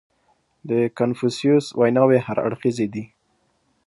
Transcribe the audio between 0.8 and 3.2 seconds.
کنفوسیوس ویناوې هر اړخیزې دي.